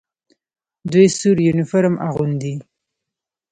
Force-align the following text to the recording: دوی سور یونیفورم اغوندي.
دوی 0.91 1.07
سور 1.17 1.37
یونیفورم 1.47 1.95
اغوندي. 2.07 2.53